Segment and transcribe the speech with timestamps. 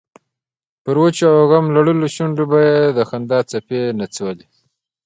[0.83, 4.45] پر وچو او غم لړلو شونډو به یې د خندا څپې نڅولې.